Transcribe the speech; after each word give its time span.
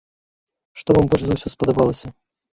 Што 0.83 0.89
вам 0.99 1.05
больш 1.13 1.23
за 1.27 1.37
ўсё 1.37 1.53
спадабалася? 1.57 2.13